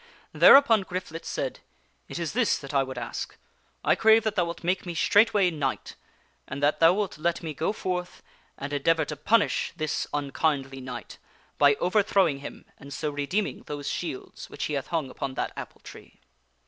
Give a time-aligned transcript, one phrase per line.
[0.33, 1.59] Thereupon Griflet said,"
[2.09, 3.37] It is this that I would ask
[3.83, 5.93] I crave that thou wilt make me straightway knight,
[6.47, 8.23] and that thou wilt let me go forth
[8.57, 11.19] and endeavor to punish this unkindly knight,
[11.59, 15.81] by overthrowing him, and so redeeming those shields which he hath hung upon that apple
[15.81, 16.19] tree."